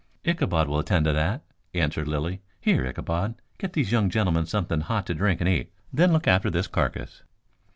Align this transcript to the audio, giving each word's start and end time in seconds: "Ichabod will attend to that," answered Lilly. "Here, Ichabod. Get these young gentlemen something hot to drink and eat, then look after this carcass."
"Ichabod 0.25 0.67
will 0.67 0.79
attend 0.79 1.05
to 1.05 1.13
that," 1.13 1.43
answered 1.75 2.07
Lilly. 2.07 2.41
"Here, 2.59 2.83
Ichabod. 2.87 3.35
Get 3.59 3.73
these 3.73 3.91
young 3.91 4.09
gentlemen 4.09 4.47
something 4.47 4.81
hot 4.81 5.05
to 5.05 5.13
drink 5.13 5.41
and 5.41 5.47
eat, 5.47 5.71
then 5.93 6.11
look 6.11 6.27
after 6.27 6.49
this 6.49 6.65
carcass." 6.65 7.21